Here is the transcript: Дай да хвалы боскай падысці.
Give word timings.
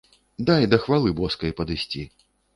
Дай 0.47 0.65
да 0.71 0.79
хвалы 0.85 1.13
боскай 1.21 1.55
падысці. 1.61 2.03